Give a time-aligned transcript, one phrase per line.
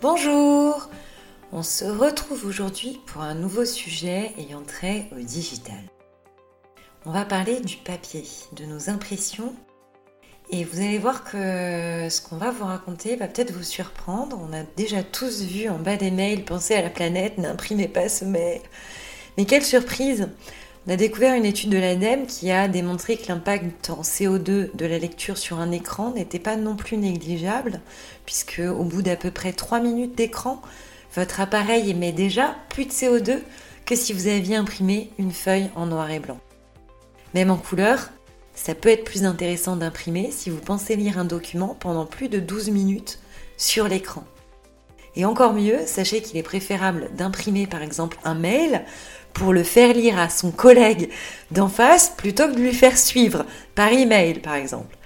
[0.00, 0.88] Bonjour
[1.50, 5.80] On se retrouve aujourd'hui pour un nouveau sujet ayant trait au digital.
[7.04, 8.22] On va parler du papier,
[8.52, 9.56] de nos impressions.
[10.50, 14.38] Et vous allez voir que ce qu'on va vous raconter va peut-être vous surprendre.
[14.40, 18.08] On a déjà tous vu en bas des mails, pensez à la planète, n'imprimez pas
[18.08, 18.60] ce mail.
[19.36, 20.28] Mais quelle surprise
[20.86, 24.86] On a découvert une étude de l'ADEME qui a démontré que l'impact en CO2 de
[24.86, 27.80] la lecture sur un écran n'était pas non plus négligeable,
[28.24, 30.62] puisque au bout d'à peu près 3 minutes d'écran,
[31.14, 33.40] votre appareil émet déjà plus de CO2
[33.84, 36.38] que si vous aviez imprimé une feuille en noir et blanc.
[37.34, 38.10] Même en couleur,
[38.54, 42.40] ça peut être plus intéressant d'imprimer si vous pensez lire un document pendant plus de
[42.40, 43.18] 12 minutes
[43.56, 44.24] sur l'écran.
[45.16, 48.84] Et encore mieux, sachez qu'il est préférable d'imprimer par exemple un mail
[49.38, 51.10] pour le faire lire à son collègue
[51.52, 54.96] d'en face plutôt que de lui faire suivre par email par exemple.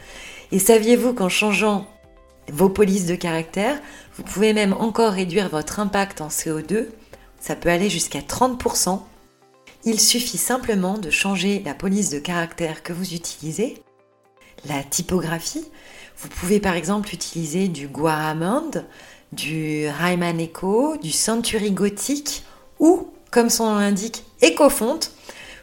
[0.50, 1.86] Et saviez-vous qu'en changeant
[2.50, 3.78] vos polices de caractère,
[4.16, 6.86] vous pouvez même encore réduire votre impact en CO2
[7.40, 9.00] Ça peut aller jusqu'à 30%.
[9.84, 13.82] Il suffit simplement de changer la police de caractère que vous utilisez,
[14.64, 15.64] la typographie.
[16.18, 18.70] Vous pouvez par exemple utiliser du Guaramond,
[19.32, 22.44] du Ryman Echo, du Century Gothic
[22.78, 25.10] ou comme son nom l'indique, écofonte,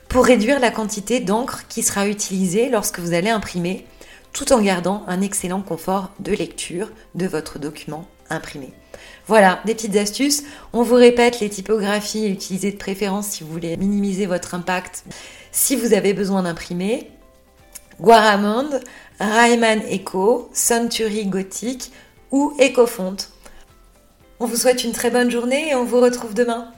[0.09, 3.85] pour réduire la quantité d'encre qui sera utilisée lorsque vous allez imprimer,
[4.33, 8.73] tout en gardant un excellent confort de lecture de votre document imprimé.
[9.27, 10.43] Voilà, des petites astuces.
[10.73, 15.03] On vous répète les typographies utilisées de préférence si vous voulez minimiser votre impact.
[15.51, 17.11] Si vous avez besoin d'imprimer,
[18.01, 18.79] Guaramond,
[19.19, 21.91] Ryman Echo, Century Gothic
[22.31, 23.29] ou Ecofonte.
[24.39, 26.71] On vous souhaite une très bonne journée et on vous retrouve demain.